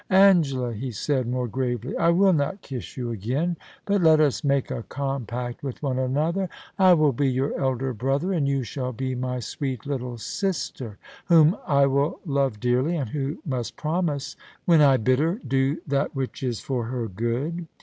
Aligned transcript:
* 0.05 0.09
Angela,' 0.09 0.73
he 0.73 0.89
said, 0.89 1.27
more 1.27 1.47
gravely, 1.47 1.95
* 1.97 1.97
I 1.97 2.09
will 2.09 2.33
not 2.33 2.63
kiss 2.63 2.97
you 2.97 3.11
again, 3.11 3.55
but 3.85 4.01
let 4.01 4.19
us 4.19 4.43
make 4.43 4.71
a 4.71 4.81
compact 4.81 5.61
with 5.61 5.83
one 5.83 5.99
another. 5.99 6.49
I 6.79 6.95
will 6.95 7.11
be 7.11 7.29
your 7.29 7.55
elder 7.61 7.93
brother, 7.93 8.33
and 8.33 8.47
you 8.47 8.63
shall 8.63 8.93
be 8.93 9.13
my 9.13 9.39
sweet 9.39 9.85
little 9.85 10.17
sister, 10.17 10.97
whom 11.25 11.55
I 11.67 11.85
will 11.85 12.19
love 12.25 12.59
dearly, 12.59 12.95
and 12.97 13.09
who 13.11 13.43
must 13.45 13.77
promise 13.77 14.33
to 14.33 14.39
obey 14.39 14.47
me 14.47 14.61
when 14.65 14.81
I 14.81 14.97
bid 14.97 15.19
her 15.19 15.39
do 15.47 15.77
that 15.85 16.15
which 16.15 16.41
is 16.41 16.61
for 16.61 16.85
her 16.85 17.07
good. 17.07 17.67